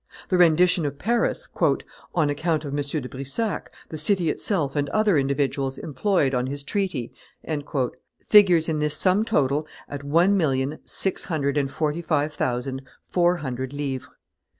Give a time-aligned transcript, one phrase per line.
[0.29, 1.47] The rendition of Paris,
[2.15, 2.81] "on account of M.
[3.01, 7.13] de Brissac, the city itself and other individuals employed on his treaty,"
[8.27, 13.35] figures in this sum total at one million, six hundred and forty five thousand, four
[13.45, 14.07] hundred livres.